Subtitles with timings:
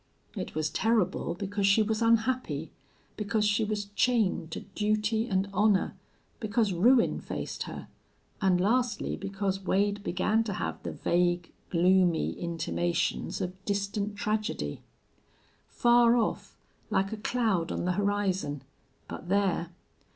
[0.35, 2.71] It was terrible because she was unhappy,
[3.17, 5.95] because she was chained to duty and honor,
[6.39, 7.87] because ruin faced her,
[8.41, 14.81] and lastly because Wade began to have the vague, gloomy intimations of distant tragedy.
[15.67, 16.57] Far off,
[16.89, 18.63] like a cloud on the horizon,
[19.07, 19.69] but there!